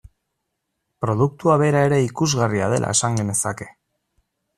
[1.03, 3.69] Produktua bera ere ikusgarria dela esan genezake.